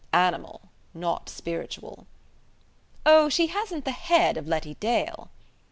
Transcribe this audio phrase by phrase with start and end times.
[0.13, 0.61] "Animal;
[0.95, 2.07] not spiritual!"
[3.05, 5.29] "Oh, she hasn't the head of Letty Dale."